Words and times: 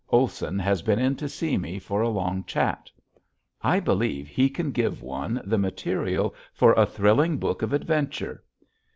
Olson 0.09 0.57
has 0.57 0.81
been 0.81 0.97
in 0.97 1.15
to 1.17 1.29
see 1.29 1.59
me 1.59 1.77
for 1.77 2.01
a 2.01 2.09
long 2.09 2.43
chat. 2.45 2.89
I 3.61 3.79
believe 3.79 4.27
he 4.27 4.49
can 4.49 4.71
give 4.71 5.03
one 5.03 5.39
the 5.45 5.59
material 5.59 6.33
for 6.53 6.73
a 6.73 6.87
thrilling 6.87 7.37
book 7.37 7.61
of 7.61 7.71
adventure. 7.71 8.43